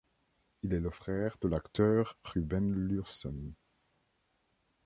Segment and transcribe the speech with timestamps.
[0.63, 3.53] Il est le frère de l'acteur Ruben Lürsen.